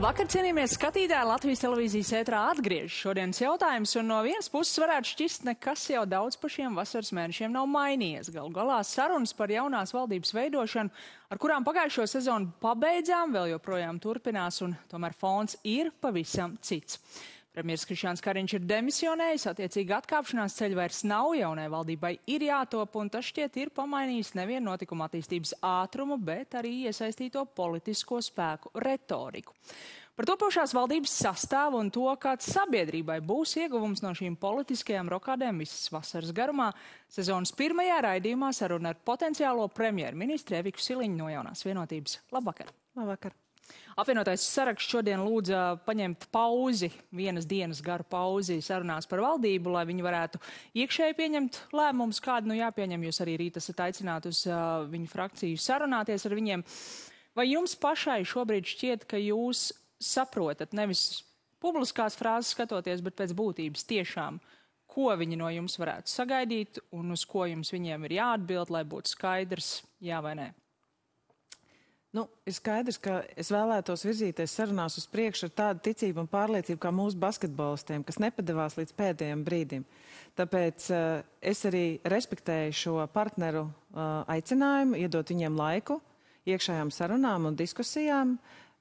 [0.00, 1.28] Labvakar, cienījamies skatītāji!
[1.28, 6.38] Latvijas televīzijas ētrā atgriežas šodienas jautājums, un no vienas puses varētu šķist, nekas jau daudz
[6.40, 8.30] pa šiem vasaras mēnešiem nav mainījies.
[8.32, 14.62] Galu galā sarunas par jaunās valdības veidošanu, ar kurām pagājušo sezonu pabeidzām, vēl joprojām turpinās,
[14.64, 16.96] un tomēr fons ir pavisam cits.
[17.50, 23.10] Premjeras Krišāns Kariņš ir demisionējis, attiecīgi atkāpšanās ceļa vairs nav, jaunai valdībai ir jātop, un
[23.10, 29.58] tas šķiet ir pamainījis nevienu notikuma attīstības ātrumu, bet arī iesaistīto politisko spēku retoriku.
[30.14, 35.90] Par topošās valdības sastāvu un to, kāds sabiedrībai būs ieguvums no šīm politiskajām rokādēm visas
[35.90, 36.70] vasaras garumā,
[37.10, 42.20] sezonas pirmajā raidījumā saruna ar potenciālo premjerministru Eviku Siliņu no jaunās vienotības.
[42.36, 42.70] Labvakar!
[43.00, 43.34] Labvakar!
[43.98, 50.06] Apvienotais saraksts šodien lūdza paņemt pauzi, vienas dienas garu pauzi sarunās par valdību, lai viņi
[50.06, 50.40] varētu
[50.78, 53.08] iekšēji pieņemt lēmumus, kādu nu jāpieņem.
[53.08, 56.64] Jūs arī rīt esat aicināti uz uh, viņu frakciju sarunāties ar viņiem.
[57.34, 59.70] Vai jums pašai šobrīd šķiet, ka jūs
[60.00, 61.24] saprotat nevis
[61.60, 64.40] publiskās frāzes skatoties, bet pēc būtības tiešām,
[64.90, 69.12] ko viņi no jums varētu sagaidīt un uz ko jums viņiem ir jāatbild, lai būtu
[69.12, 70.50] skaidrs, jā vai nē?
[72.10, 76.80] Nu, ir skaidrs, ka es vēlētos virzīties sarunās uz priekšu ar tādu ticību un pārliecību
[76.82, 79.84] kā mūsu basketbolistiem, kas nepadevās līdz pēdējiem brīdim.
[80.38, 86.00] Tāpēc uh, es arī respektēju šo partneru uh, aicinājumu, iedot viņiem laiku
[86.50, 88.34] iekšējām sarunām un diskusijām.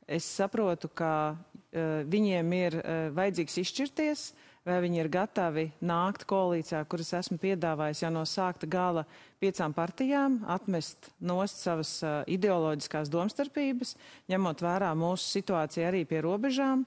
[0.09, 6.25] Es saprotu, ka uh, viņiem ir uh, vajadzīgs izšķirties, uh, vai viņi ir gatavi nākt
[6.29, 9.05] koalīcijā, kuras esmu piedāvājis jau no sākta gala
[9.41, 13.95] piecām partijām, atmest nost savas uh, ideoloģiskās domstarpības,
[14.31, 16.85] ņemot vērā mūsu situāciju arī pie robežām,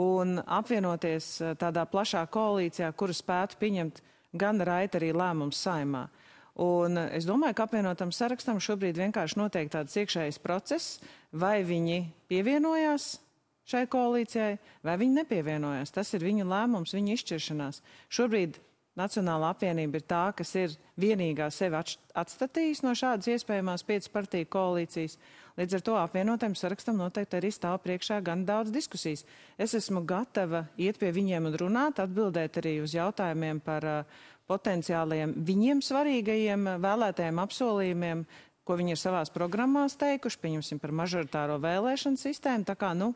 [0.00, 4.02] un apvienoties uh, tādā plašā koalīcijā, kura spētu pieņemt
[4.40, 6.08] gan raita arī lēmums saimā.
[6.60, 10.98] Un es domāju, ka apvienotam sarakstam šobrīd vienkārši notiek tāds iekšējs process,
[11.32, 13.14] vai viņi pievienojās
[13.70, 15.94] šai koalīcijai, vai viņi nepievienojās.
[15.94, 17.80] Tas ir viņu lēmums, viņu izšķiršanās.
[18.12, 18.60] Šobrīd
[18.98, 25.14] Nacionāla apvienība ir tā, kas ir vienīgā sevi atstatījusi no šādas iespējamās piecu partiju koalīcijas.
[25.60, 29.22] Līdz ar to apvienotajam sarakstam noteikti arī stāv priekšā gan daudz diskusijas.
[29.58, 34.20] Es esmu gatava iet pie viņiem un runāt, atbildēt arī uz jautājumiem par uh,
[34.50, 38.24] potenciālajiem viņiem svarīgajiem vēlētajiem apsolījumiem,
[38.66, 42.66] ko viņi ir savās programmās teikuši, pieņemsim par mažoritāro vēlēšanu sistēmu.
[42.66, 43.12] Tā kā, nu,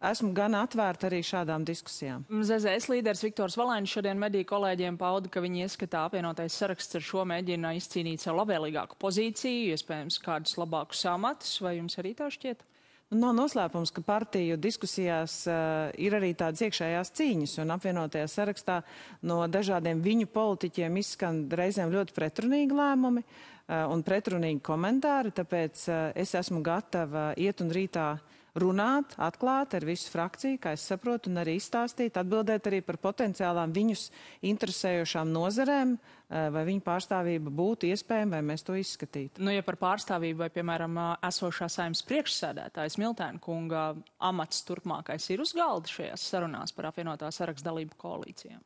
[0.00, 2.22] Esmu gan atvērta arī šādām diskusijām.
[2.32, 7.26] ZZS līderis Viktors Valēns šodien mediju kolēģiem pauda, ka viņi ieskatā apvienotais saraksts ar šo
[7.28, 12.64] mēģina izcīnīt savu labvēlīgāku pozīciju, iespējams kādus labākus amatus, vai jums arī tā šķiet?
[13.10, 18.80] Nu, nav noslēpums, ka partiju diskusijās uh, ir arī tādas iekšējās cīņas, un apvienotajā sarakstā
[19.28, 26.02] no dažādiem viņu politiķiem izskan reizēm ļoti pretrunīgi lēmumi uh, un pretrunīgi komentāri, tāpēc uh,
[26.16, 31.30] es esmu gatava iet un rītā uh, runāt, atklāt ar visu frakciju, kā es saprotu,
[31.30, 34.08] un arī izstāstīt, atbildēt arī par potenciālām viņus
[34.50, 39.38] interesējošām nozarēm, eh, vai viņu pārstāvība būtu iespējama, vai mēs to izskatītu.
[39.38, 45.52] Nu, ja par pārstāvību vai, piemēram, esošā saimnes priekšsēdētājas Miltēna kunga amats turpmākais ir uz
[45.52, 48.60] galda šajās sarunās par apvienotā sarakstu dalību koalīcijām?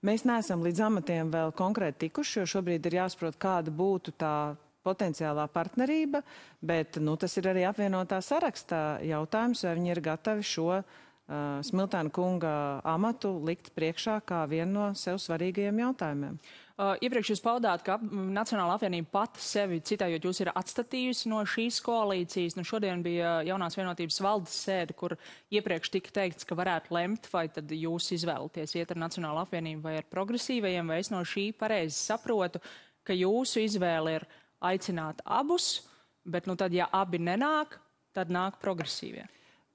[0.00, 5.46] Mēs neesam līdz amatiem vēl konkrēti tikuši, jo šobrīd ir jāsaprot, kāda būtu tā potenciālā
[5.52, 6.22] partnerība,
[6.60, 12.10] bet nu, tas ir arī apvienotā sarakstā jautājums, vai viņi ir gatavi šo uh, Smiltāna
[12.10, 12.54] kunga
[12.88, 16.40] amatu likt priekšā kā vienu no sev svarīgajiem jautājumiem.
[16.80, 21.78] Uh, iepriekš jūs paudāt, ka Nacionāla apvienība pati sevi, citējot, jūs ir atstatījusi no šīs
[21.84, 22.56] koalīcijas.
[22.56, 25.14] Nu, šodien bija jaunās vienotības valdes sēde, kur
[25.52, 29.98] iepriekš tika teikts, ka varētu lemt, vai tad jūs izvēlaties iet ar Nacionālu apvienību vai
[30.00, 32.64] ar progresīvajiem, vai es no šī pareizi saprotu,
[33.04, 34.26] ka jūsu izvēle ir
[34.60, 35.80] aicināt abus,
[36.24, 37.78] bet nu tad, ja abi nenāk,
[38.16, 39.26] tad nāk progresīvie.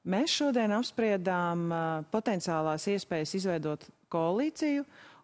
[0.06, 4.84] Mēs šodien apspriedām uh, potenciālās iespējas izveidot koalīciju,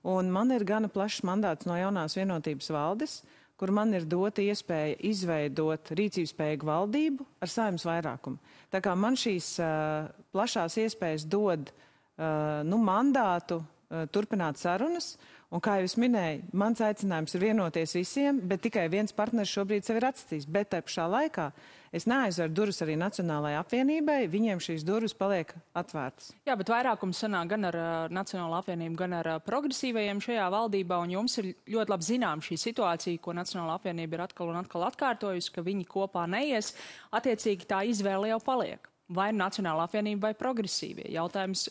[0.09, 3.19] un man ir gana plašs mandāts no jaunās vienotības valdes,
[3.61, 8.41] kur man ir dota iespēja izveidot rīcības spējīgu valdību ar saimnes vairākumu.
[8.73, 15.13] Tā kā man šīs uh, plašās iespējas dod uh, nu, mandātu uh, turpināt sarunas,
[15.51, 19.83] Un kā jau es minēju, mans aicinājums ir vienoties visiem, bet tikai viens partners šobrīd
[19.83, 20.45] sev ir atstījis.
[20.47, 21.49] Bet te pašā laikā
[21.91, 26.29] es neaizveru durvis arī Nacionālajai apvienībai, viņiem šīs durvis paliek atvērtas.
[26.47, 27.77] Jā, bet vairākums sanāk gan ar
[28.15, 33.19] Nacionālo apvienību, gan ar progresīvajiem šajā valdībā, un jums ir ļoti labi zinām šī situācija,
[33.19, 36.71] ko Nacionāla apvienība ir atkal un atkal atkārtojusi, ka viņi kopā neies,
[37.11, 38.87] attiecīgi tā izvēle jau paliek.
[39.11, 41.11] Vai Nacionāla apvienība vai progresīvie?
[41.11, 41.67] Jautājums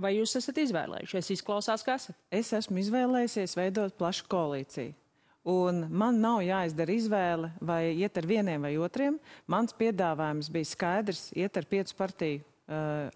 [0.00, 1.34] Vai jūs esat izvēlējušies?
[1.36, 2.18] Izklausās, kas esat.
[2.32, 4.94] Es esmu izvēlējies veidot plašu koalīciju.
[5.50, 9.16] Un man nav jāizdara izvēle, vai iet ar vieniem vai otriem.
[9.48, 12.46] Mans piedāvājums bija skaidrs, iet ar piecu partiju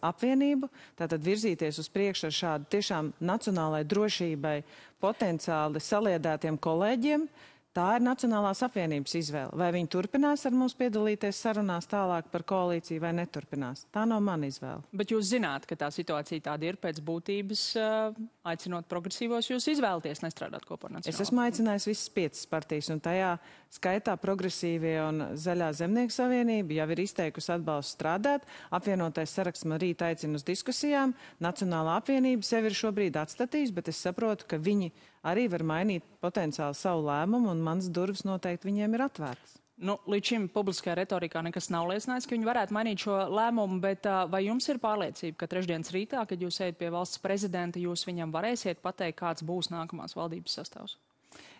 [0.02, 0.66] apvienību,
[0.98, 4.56] tātad virzīties uz priekšu ar šādu tiešām nacionālai drošībai
[5.04, 9.56] potenciāli saliedētiem kolēģiem, uh, Tā ir Nacionālās apvienības izvēle.
[9.58, 13.88] Vai viņi turpinās ar mums piedalīties sarunās tālāk par koalīciju vai neturpinās?
[13.94, 14.84] Tā nav mana izvēle.
[14.94, 20.22] Bet jūs zināt, ka tā situācija tāda ir pēc būtības, uh, aicinot progresīvos, jūs izvēlaties
[20.22, 21.16] nestrādāt kopā ar Nacionālo.
[21.16, 23.32] Es esmu aicinājis visas piecas partijas, un tajā
[23.74, 28.46] skaitā progresīvie un Zaļā zemnieku savienība jau ir izteikusi atbalstu strādāt.
[28.74, 31.16] Apvienotais saraksts man rīt aicina uz diskusijām.
[31.44, 34.92] Nacionālā apvienība sevi ir šobrīd atstatījis, bet es saprotu, ka viņi
[35.26, 39.60] arī var mainīt potenciāli savu lēmumu, un mans durvis noteikti viņiem ir atvērtas.
[39.74, 44.06] Nu, līdz šim publiskajā retorikā nekas nav liecinājis, ka viņi varētu mainīt šo lēmumu, bet
[44.30, 48.30] vai jums ir pārliecība, ka trešdienas rītā, kad jūs ejat pie valsts prezidenta, jūs viņam
[48.36, 50.94] varēsiet pateikt, kāds būs nākamās valdības sastāvs?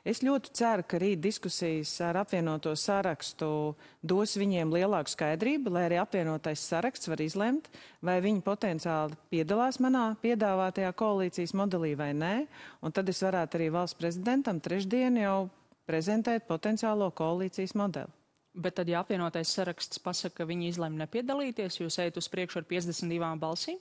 [0.04, 3.46] Es ļoti ceru, ka rīt diskusijas ar apvienoto sarakstu
[4.04, 7.70] dos viņiem lielāku skaidrību, lai arī apvienotais saraksts var izlemt,
[8.04, 12.34] vai viņi potenciāli piedalās manā piedāvātajā koalīcijas modelī vai nē.
[12.84, 15.48] Un tad es varētu arī valsts prezidentam trešdien jau
[15.88, 18.12] prezentēt potenciālo koalīcijas modeli.
[18.54, 22.68] Bet tad, ja apvienotais saraksts pasaka, ka viņi izlēma nepiedalīties, jūs ejat uz priekšu ar
[22.68, 23.80] 52 balsīm?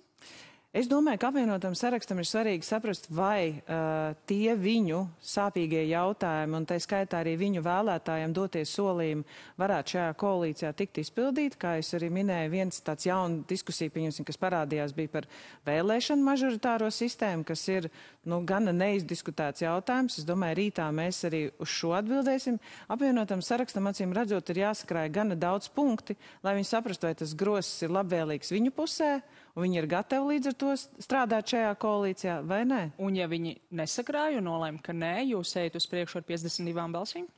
[0.73, 6.63] Es domāju, ka apvienotam sarakstam ir svarīgi saprast, vai uh, tie viņu sāpīgie jautājumi, un
[6.65, 9.21] tā skaitā arī viņu vēlētājiem doties solījumi,
[9.61, 11.59] varētu šajā koalīcijā tikt izpildīti.
[11.61, 15.29] Kā es arī minēju, viens tāds jauna diskusija, pieņemsim, kas parādījās, bija par
[15.69, 17.91] vēlēšanu mažoritāro sistēmu, kas ir
[18.25, 20.17] nu, gana neizdiskutēts jautājums.
[20.23, 22.57] Es domāju, rītā mēs arī uz šo atbildēsim.
[22.89, 27.85] Apvienotam sarakstam, acīm redzot, ir jāsakrāja gana daudz punkti, lai viņi saprastu, vai tas grosis
[27.85, 29.13] ir labvēlīgs viņu pusē
[29.61, 32.81] viņi ir gatavi līdz ar to strādāt šajā koalīcijā, vai nē?
[32.97, 37.29] Un ja viņi nesakrāja un nolēma, ka nē, jūs ejat uz priekšu ar 52 balsīm?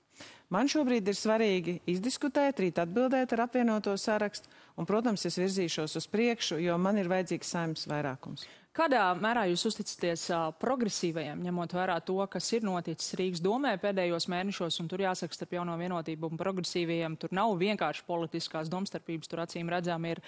[0.53, 4.47] Man šobrīd ir svarīgi izdiskutēt, rīt atbildēt ar apvienoto sarakstu,
[4.77, 8.45] un, protams, es virzīšos uz priekšu, jo man ir vajadzīgs saimnes vairākums.
[8.75, 14.25] Kādā mērā jūs uzticaties uh, progresīvajiem, ņemot vērā to, kas ir noticis Rīgas domē pēdējos
[14.33, 19.45] mēnešos, un tur jāsaka starp jauno vienotību un progresīvajiem, tur nav vienkārši politiskās domstarpības, tur
[19.45, 20.19] acīm redzām ir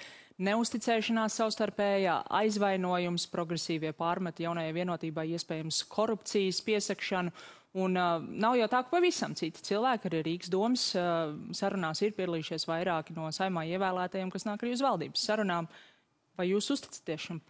[0.47, 7.35] neusticēšanās savstarpējā, aizvainojums, progresīvie pārmeti jaunajai vienotībai, iespējams korupcijas piesakšanu.
[7.83, 12.15] Un uh, nav jau tā, ka pavisam citi cilvēki, arī Rīgas domas uh, sarunās ir
[12.15, 15.67] piedalījušies vairāki no saimā ievēlētajiem, kas nāk arī uz valdības sarunām.
[15.67, 15.96] Uh,
[16.37, 17.41] Vai jūs uzticaties šim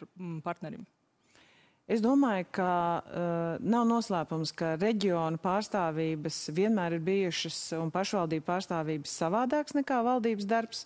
[0.45, 0.85] partnerim?
[1.87, 9.13] Es domāju, ka uh, nav noslēpums, ka reģionu pārstāvības vienmēr ir bijušas un pašvaldību pārstāvības
[9.21, 10.83] savādāks nekā valdības darbs.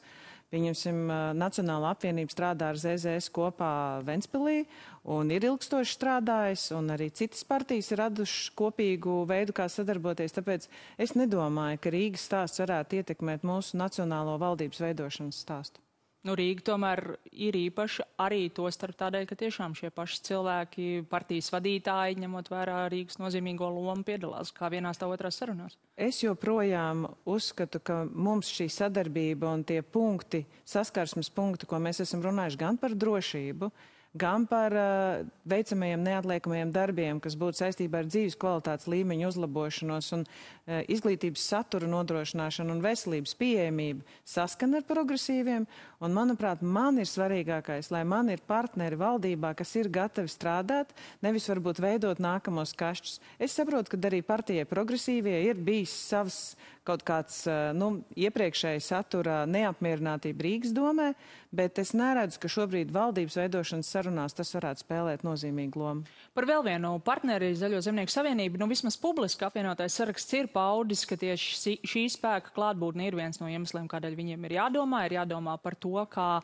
[0.54, 3.72] Pieņemsim, uh, Nacionāla apvienība strādā ar ZZS kopā
[4.06, 4.68] Ventspilī
[5.10, 10.38] un ir ilgstoši strādājis, un arī citas partijas ir radušas kopīgu veidu, kā sadarboties.
[10.38, 10.70] Tāpēc
[11.02, 15.82] es nedomāju, ka Rīgas stāsts varētu ietekmēt mūsu nacionālo valdības veidošanas stāstu.
[16.22, 17.00] Nu, Rīga tomēr
[17.34, 22.84] ir īpaša arī to starp tādēļ, ka tiešām šie paši cilvēki, partijas vadītāji, ņemot vērā
[22.94, 25.80] Rīgas nozīmīgo lomu, piedalās kā vienās tā otrās sarunās.
[25.98, 32.22] Es joprojām uzskatu, ka mums šī sadarbība un tie punkti, saskarsmes punkti, ko mēs esam
[32.28, 33.72] runājuši gan par drošību,
[34.14, 40.26] gan par uh, veicamajiem neatliekamajiem darbiem, kas būtu saistībā ar dzīves kvalitātes līmeņu uzlabošanos un
[40.26, 45.68] uh, izglītības satura nodrošināšanu un veselības pieejamību saskan ar progresīviem.
[46.02, 50.92] Un, manuprāt, man ir svarīgākais, lai man ir partneri valdībā, kas ir gatavi strādāt,
[51.24, 53.20] nevis varbūt veidot nākamos kašķus.
[53.40, 56.42] Es saprotu, ka arī partijai progresīvie ir bijis savs
[56.88, 57.44] kaut kāds
[57.78, 61.12] nu, iepriekšēji satura neapmierinātība Rīgas domē,
[61.54, 66.20] bet es neredzu, ka šobrīd valdības veidošanas sarunās tas varētu spēlēt nozīmīgu lomu.
[66.34, 71.20] Par vēl vienu partneri Zaļo zemnieku savienību, nu vismaz publiski apvienotais saraksts ir paudis, ka
[71.22, 75.78] tieši šī spēka klātbūtne ir viens no iemesliem, kādēļ viņiem ir jādomā, ir jādomā par
[75.80, 76.42] to, kā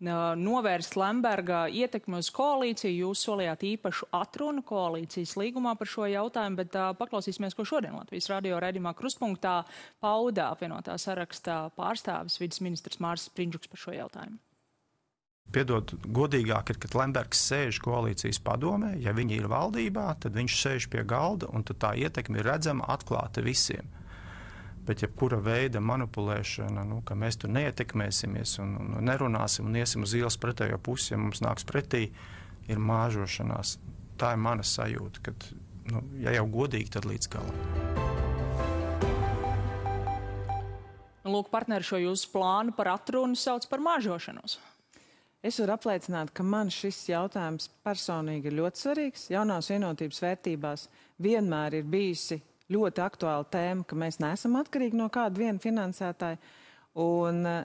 [0.00, 3.04] novērst Lemberga ietekmi uz koalīciju.
[3.04, 8.30] Jūs solījāt īpašu atrunu koalīcijas līgumā par šo jautājumu, bet uh, paklausīsimies, ko šodien Latvijas
[8.32, 9.60] radio redimā kruspunktā
[10.00, 14.40] pauda apvienotā sarakstā pārstāvis vidas ministrs Mārs Prindžuks par šo jautājumu.
[15.50, 18.92] Piedod, godīgāk ir, kad Lembergs sēž koalīcijas padomē.
[19.02, 23.42] Ja viņi ir valdībā, tad viņš sēž pie galda un tā ietekme ir redzama, atklāta
[23.42, 23.88] visiem.
[24.86, 30.14] Bet jebkura veida manipulēšana, nu, ka mēs tur neietekmēsimies un, un nerunāsim un iesim uz
[30.14, 32.06] ielas pretējo pusi, ja mums nāks pretī,
[32.70, 33.76] ir māžošanās.
[34.22, 35.34] Tā ir mana sajūta, ka,
[35.90, 37.62] nu, ja jau godīgi, tad līdz galam.
[41.30, 44.60] Lūk, partneri šo jūsu plānu par atrunu sauc par māžošanos.
[45.40, 49.28] Es varu apliecināt, ka man šis jautājums personīgi ir ļoti svarīgs.
[49.32, 50.86] Jaunās vienotības vērtībās
[51.22, 56.36] vienmēr ir bijusi ļoti aktuāla tēma, ka mēs neesam atkarīgi no kāda viena finansētāja.
[57.00, 57.62] Un eh,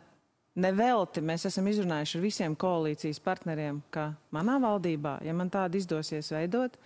[0.56, 6.30] Nevelti mēs esam izrunājuši ar visiem koalīcijas partneriem, ka manā valdībā, ja man tāda izdosies
[6.32, 6.78] veidot,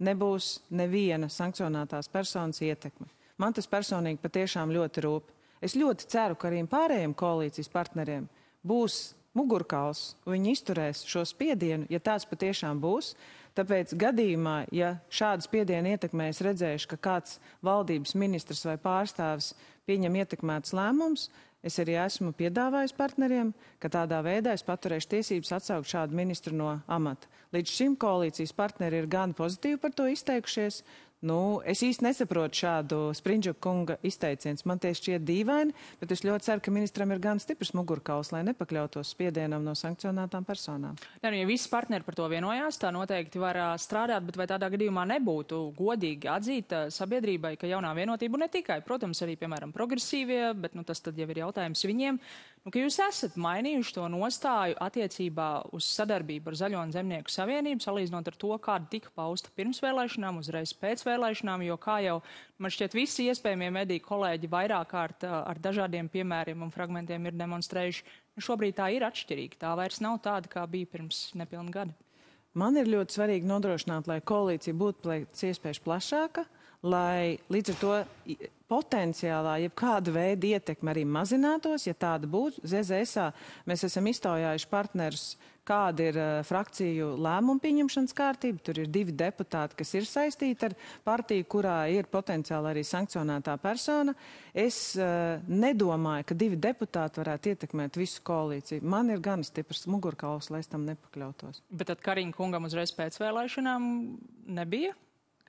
[0.00, 3.10] nebūs neviena sankcionētās personas ietekme.
[3.36, 5.28] Man tas personīgi patiešām ļoti rūp.
[5.60, 8.24] Es ļoti ceru, ka arī pārējiem koalīcijas partneriem
[8.64, 9.02] būs
[9.36, 13.14] mugurkauls, viņi izturēs šo spiedienu, ja tāds patiešām būs.
[13.58, 19.52] Tāpēc gadījumā, ja šādu spiedienu ietekmē es redzēšu, ka kāds valdības ministrs vai pārstāvis
[19.90, 21.28] pieņem ietekmētus lēmumus,
[21.60, 23.50] Es arī esmu piedāvājis partneriem,
[23.82, 27.28] ka tādā veidā es paturēšu tiesības atsaukt šādu ministru no amata.
[27.52, 30.80] Līdz šim koalīcijas partneri ir gan pozitīvi par to izteikušies,
[31.20, 34.56] Nu, es īsti nesaprotu šādu Sprindžu kunga izteicienu.
[34.64, 38.40] Man tie šķiet dīvaini, bet es ļoti ceru, ka ministram ir gan stiprs mugurkauls, lai
[38.48, 40.96] nepakļautos spiedienam no sankcionētām personām.
[41.20, 44.48] Nē, nu, ja visi partneri par to vienojās, tā noteikti var uh, strādāt, bet vai
[44.48, 49.76] tādā gadījumā nebūtu godīgi atzīt uh, sabiedrībai, ka jaunā vienotība ne tikai, protams, arī, piemēram,
[49.76, 52.16] progresīvie, bet nu, tas tad jau ir jautājums viņiem,
[52.64, 57.82] nu, ka jūs esat mainījuši to nostāju attiecībā uz sadarbību ar Zaļo un Zemnieku savienību,
[57.84, 62.18] salīdzinot ar to, kāda tika pausta pirms vēlēšanām, uzreiz pēc vēlēšanām, jo kā jau
[62.58, 68.06] man šķiet visi iespējamie mediju kolēģi vairāk kārt ar dažādiem piemēriem un fragmentiem ir demonstrējuši,
[68.36, 69.60] nu, šobrīd tā ir atšķirīga.
[69.64, 71.98] Tā vairs nav tāda, kā bija pirms nepilna gada.
[72.58, 76.48] Man ir ļoti svarīgi nodrošināt, lai koalīcija būtu pēc iespējas plašāka,
[76.86, 77.94] lai līdz ar to
[78.70, 82.62] potenciālā, jebkāda veida ietekme arī mazinātos, ja tāda būtu.
[82.70, 83.30] ZZSā
[83.68, 85.24] mēs esam iztaujājuši partnerus,
[85.66, 88.62] kāda ir uh, frakciju lēmumu pieņemšanas kārtība.
[88.64, 94.14] Tur ir divi deputāti, kas ir saistīti ar partiju, kurā ir potenciāli arī sankcionētā persona.
[94.54, 98.86] Es uh, nedomāju, ka divi deputāti varētu ietekmēt visu koalīciju.
[98.86, 101.62] Man ir gan stiprs mugurkauls, lai es tam nepakļautos.
[101.70, 103.86] Bet tad Kariņa kungam uzreiz pēc vēlēšanām
[104.56, 104.96] nebija,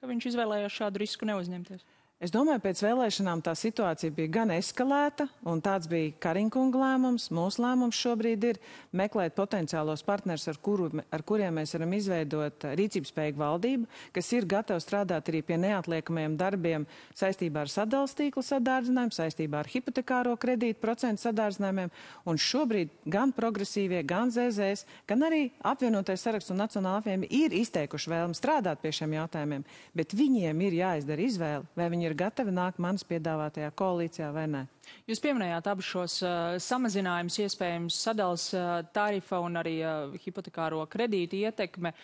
[0.01, 1.85] ka viņš izvēlējās šādu risku neuzņemties?
[2.21, 7.23] Es domāju, pēc vēlēšanām tā situācija bija gan eskalēta, un tāds bija Kariņkunga lēmums.
[7.33, 8.59] Mūsu lēmums šobrīd ir
[8.93, 14.45] meklēt potenciālos partners, ar, kuru, ar kuriem mēs varam izveidot rīcības spējīgu valdību, kas ir
[14.45, 16.85] gatava strādāt arī pie neatliekamajiem darbiem
[17.17, 21.89] saistībā ar sadalījuma tīkla sadārdzinājumu, saistībā ar hipotekāro kredītu procentu sadārdzinājumiem.
[22.29, 28.13] Un šobrīd gan progresīvie, gan ZZS, gan arī apvienotais saraksts un Nacionāla apvienība ir izteikuši
[28.13, 29.65] vēlmi strādāt pie šiem jautājumiem,
[29.97, 34.45] bet viņiem ir jāizdara izvēle, vai viņi ir ir gatavi nākt manas piedāvātajā koalīcijā vai
[34.51, 34.61] nē.
[35.09, 41.41] Jūs pieminējāt abus šos uh, samazinājumus, iespējams sadals uh, tarifa un arī uh, hipotekāro kredītu
[41.41, 41.95] ietekme.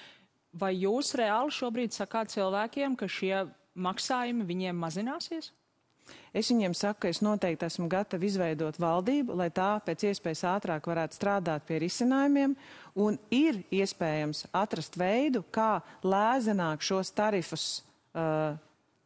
[0.58, 3.46] Vai jūs reāli šobrīd sakāt cilvēkiem, ka šie
[3.78, 5.52] maksājumi viņiem mazināsies?
[6.32, 10.88] Es viņiem saku, ka es noteikti esmu gatava izveidot valdību, lai tā pēc iespējas ātrāk
[10.88, 12.54] varētu strādāt pie risinājumiem,
[12.96, 17.68] un ir iespējams atrast veidu, kā lēzenāk šos tarifus
[18.14, 18.56] uh,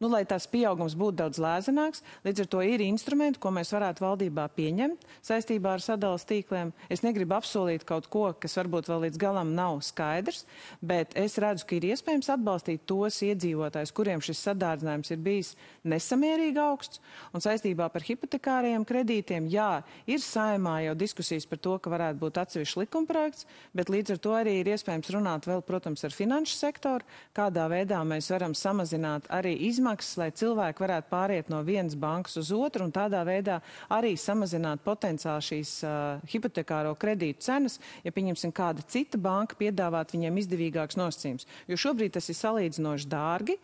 [0.02, 2.02] nu, lai tās pieaugums būtu daudz lēzenāks.
[2.26, 6.72] Līdz ar to ir instrumenti, ko mēs varētu valdībā pieņemt saistībā ar sadalas tīkliem.
[6.92, 10.42] Es negribu apsolīt kaut ko, kas varbūt vēl līdz galam nav skaidrs,
[10.82, 15.52] bet es redzu, ka ir iespējams atbalstīt tos iedzīvotājus, kuriem šis sadārdzinājums ir bijis
[15.86, 17.02] nesamierīgi augsts.
[17.32, 22.42] Un saistībā par hipotekāriem kredītiem, jā, ir saimā jau diskusijas par to, ka varētu būt
[22.42, 27.06] atsevišķs likumprojekts, bet līdz ar to arī ir iespējams runāt vēl, protams, ar finanšu sektoru,
[27.36, 32.36] kādā veidā mēs varam samazināt arī izmaksas izmaksas, lai cilvēki varētu pāriet no vienas bankas
[32.40, 33.60] uz otru un tādā veidā
[33.92, 40.38] arī samazināt potenciāli šīs uh, hipotekāro kredītu cenas, ja pieņemsim kāda cita banka piedāvāt viņiem
[40.40, 41.46] izdevīgāks nosacījums.
[41.68, 43.58] Jo šobrīd tas ir salīdzinoši dārgi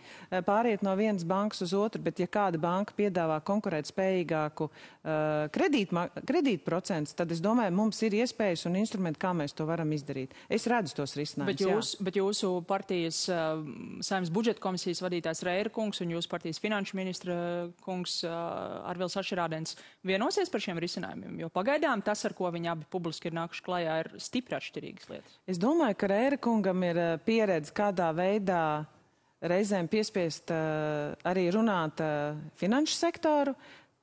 [0.45, 6.65] pāriet no vienas bankas uz otru, bet ja kāda banka piedāvā konkurēt spējīgāku uh, kredītu
[6.67, 10.37] procentu, tad es domāju, mums ir iespējas un instrumenti, kā mēs to varam izdarīt.
[10.51, 11.55] Es redzu tos risinājumus.
[11.55, 12.09] Bet, jūs, jā.
[12.09, 13.65] bet jūsu partijas uh,
[14.05, 17.39] saimnes budžeta komisijas vadītājs Reira kungs un jūsu partijas finanšu ministra
[17.87, 21.39] kungs Arvils Ašerādens vienosies par šiem risinājumiem?
[21.45, 25.41] Jo pagaidām tas, ar ko viņi abi publiski ir nākuši klajā, ir stipri atšķirīgas lietas.
[25.49, 28.63] Es domāju, ka Rēra kungam ir pieredze kādā veidā
[29.39, 32.03] reizēm piespiest arī runāt
[32.59, 33.55] finanšu sektoru.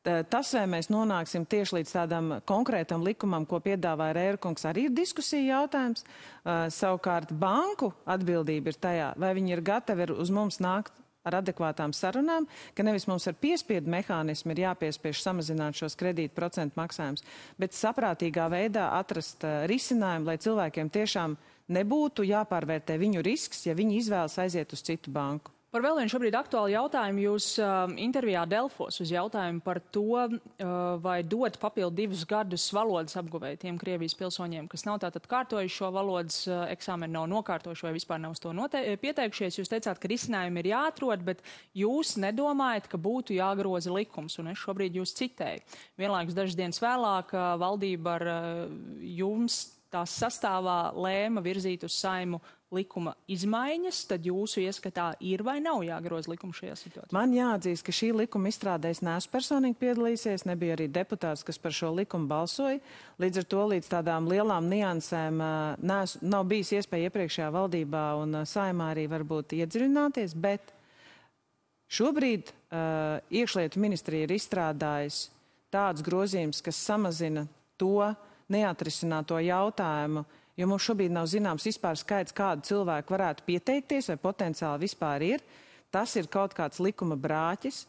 [0.05, 5.57] Tas, vai mēs nonāksim tieši līdz tādam konkrētam likumam, ko piedāvāja Rērkungs, arī ir diskusija
[5.63, 6.05] jautājums.
[6.45, 10.93] Uh, savukārt banku atbildība ir tajā, vai viņi ir gatavi uz mums nākt
[11.25, 12.45] ar adekvātām sarunām,
[12.77, 17.25] ka nevis mums ar piespiedu mehānismu ir jāpiespiež samazināt šos kredītu procentu maksājumus,
[17.61, 21.37] bet saprātīgā veidā atrast uh, risinājumu, lai cilvēkiem tiešām
[21.75, 25.54] nebūtu jāpārvērtē viņu risks, ja viņi izvēlas aiziet uz citu banku.
[25.75, 30.69] Par vēl vienu šobrīd aktuālu jautājumu jūs uh, intervijā Delfos uz jautājumu par to, uh,
[31.03, 35.91] vai dot papildu divus gadus valodas apguvēju tiem Krievijas pilsoņiem, kas nav tātad kārtojuši šo
[35.91, 38.55] valodas uh, eksāmenu, nav nokārtojuši vai vispār nav uz to
[39.03, 39.59] pieteikšies.
[39.59, 41.43] Jūs teicāt, ka risinājumi ir jāatrod, bet
[41.75, 45.59] jūs nedomājat, ka būtu jāgroza likums, un es šobrīd jūs citēju.
[45.99, 52.39] Vienlaikus dažas dienas vēlāk uh, valdība ar uh, jums tās sastāvā lēma virzīt uz saimu
[52.73, 57.13] likuma izmaiņas, tad jūsu ieskatā ir vai nav jāgroza likuma šajā situācijā?
[57.15, 61.91] Man jāatzīst, ka šī likuma izstrādēs neesmu personīgi piedalīsies, nebija arī deputāts, kas par šo
[61.95, 62.81] likumu balsoja.
[63.21, 65.43] Līdz ar to līdz tādām lielām niansēm
[65.85, 70.73] nes, nav bijis iespēja iepriekšējā valdībā un saimā arī varbūt iedziļināties, bet
[71.91, 75.29] šobrīd uh, iekšlietu ministrija ir izstrādājusi
[75.75, 77.45] tādus grozījumus, kas samazina
[77.77, 78.09] to
[78.51, 80.25] neatrisināto jautājumu,
[80.57, 85.45] jo mums šobrīd nav zināms vispār skaits, kādu cilvēku varētu pieteikties vai potenciāli vispār ir.
[85.91, 87.85] Tas ir kaut kāds likuma brāķis.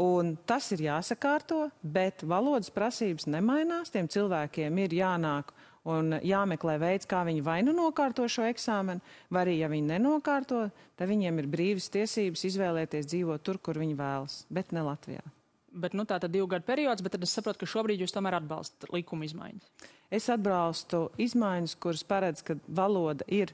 [0.00, 3.90] Un tas ir jāsakārto, bet valodas prasības nemainās.
[3.92, 5.50] Tiem cilvēkiem ir jānāk
[5.90, 10.62] un jāmeklē veids, kā viņi vai nu nokārto šo eksāmenu, vai arī, ja viņi nenokārto,
[10.96, 15.24] tad viņiem ir brīvas tiesības izvēlēties dzīvot tur, kur viņi vēlas, bet ne Latvijā.
[15.70, 18.90] Bet nu, tā tad divu gadu periods, bet es saprotu, ka šobrīd jūs tomēr atbalstat
[18.90, 19.88] likuma izmaiņas.
[20.10, 23.52] Es atbalstu izmaiņas, kuras paredz, ka valoda ir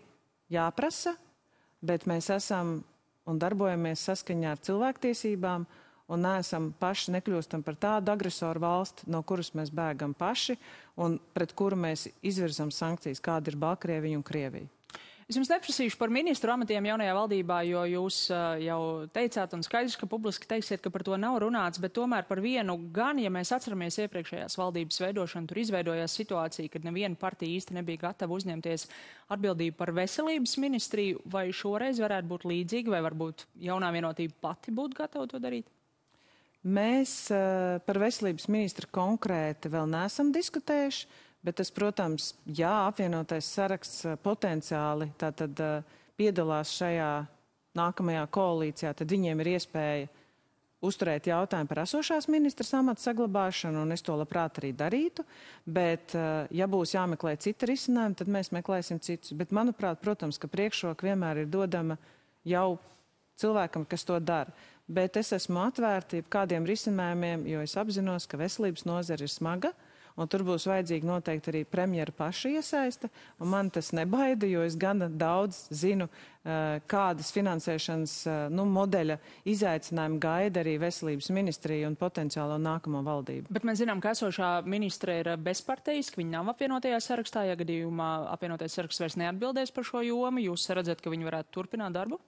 [0.53, 1.13] jāprasa,
[1.85, 2.79] bet mēs esam
[3.29, 5.67] un darbojamies saskaņā ar cilvēktiesībām
[6.15, 10.57] un neesam paši nekļūstam par tādu agresoru valsti, no kuras mēs bēgam paši
[11.03, 14.71] un pret kuru mēs izvirzam sankcijas, kāda ir Baltkrievija un Krievija.
[15.26, 18.78] Es jums neprasīšu par ministru amatiem jaunajā valdībā, jo jūs uh, jau
[19.11, 22.76] teicāt un skaidrs, ka publiski teiksiet, ka par to nav runāts, bet tomēr par vienu
[22.95, 28.04] gan, ja mēs atceramies iepriekšējās valdības veidošanu, tur izveidojās situācija, kad neviena partija īsti nebija
[28.04, 28.87] gatava uzņemties
[29.35, 35.02] atbildību par veselības ministriju, vai šoreiz varētu būt līdzīgi, vai varbūt jaunā vienotība pati būtu
[35.02, 35.66] gatava to darīt?
[36.62, 41.25] Mēs uh, par veselības ministru konkrēti vēl neesam diskutējuši.
[41.47, 47.11] Bet tas, protams, jā, apvienotais saraksts eh, potenciāli tātad eh, piedalās šajā
[47.79, 50.09] nākamajā koalīcijā, tad viņiem ir iespēja
[50.87, 55.23] uzturēt jautājumu par esošās ministras amata saglabāšanu, un es to labprāt arī darītu.
[55.63, 59.37] Bet, eh, ja būs jāmeklē cita risinājuma, tad mēs meklēsim citus.
[59.39, 61.95] Bet, manuprāt, protams, ka priekšroka vienmēr ir dodama
[62.43, 62.80] jau
[63.39, 64.50] cilvēkam, kas to dara.
[64.91, 69.76] Bet es esmu atvērta kādiem risinājumiem, jo es apzinos, ka veselības nozara ir smaga
[70.17, 75.09] un tur būs vajadzīga noteikti arī premjera paša iesaista, man tas nebaida, jo es gana
[75.09, 76.09] daudz zinu,
[76.45, 79.19] eh, kādas finansēšanas eh, nu, modeļa
[79.52, 83.52] izaicinājumi gaida arī veselības ministrija un potenciālo nākamo valdību.
[83.52, 88.11] Bet mēs zinām, ka esošā ministra ir bezpartijas, ka viņi nav apvienotajā sarakstā, ja gadījumā
[88.33, 90.45] apvienotais saraksts vairs neatbildēs par šo jomu.
[90.47, 92.21] Jūs redzat, ka viņi varētu turpināt darbu?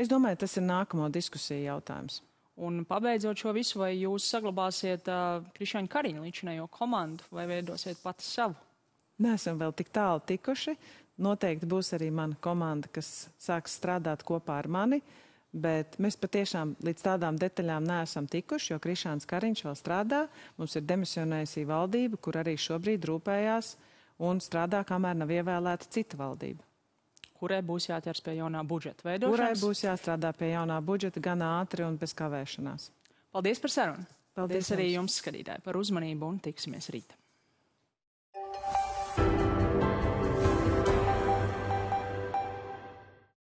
[0.00, 2.22] Es domāju, tas ir nākamo diskusiju jautājums.
[2.60, 8.26] Un pabeidzot šo visu, vai jūs saglabāsiet uh, Krišāņa Kariņa līdzinējo komandu vai veidosiet pati
[8.26, 8.58] savu?
[9.24, 10.76] Nesam vēl tik tālu tikuši.
[11.20, 15.00] Noteikti būs arī mana komanda, kas sāks strādāt kopā ar mani,
[15.52, 20.22] bet mēs patiešām līdz tādām detaļām neesam tikuši, jo Krišāns Kariņš vēl strādā.
[20.60, 23.76] Mums ir demisionējusi valdība, kur arī šobrīd rūpējās
[24.24, 26.69] un strādā, kamēr nav ievēlēta cita valdība
[27.40, 29.36] kurai būs jāķers pie jaunā budžeta veidošanas.
[29.36, 32.90] Kurai būs jāstrādā pie jaunā budžeta gan ātri un bez kavēšanās.
[33.32, 34.08] Paldies par sarunu.
[34.36, 37.16] Paldies, Paldies arī jums, skatītāji, par uzmanību un tiksimies rīt.